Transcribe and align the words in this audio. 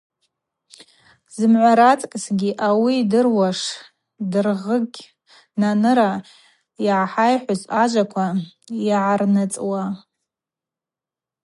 Зымгӏва 1.35 1.71
рацкӏысгьи 1.79 2.57
ауи 2.67 2.93
йдыруаштӏ, 3.01 3.75
Дыргъыгъ 4.31 4.95
Наныра 5.59 6.11
йгӏахӏайхӏвыз 6.83 7.61
ажваква 7.81 8.25
йгӏарныцӏуа. 8.87 9.83